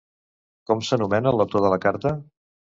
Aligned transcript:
Com 0.71 0.81
s'anomena 0.87 1.35
l'autor 1.37 1.67
de 1.69 1.73
la 1.77 1.81
carta? 1.87 2.19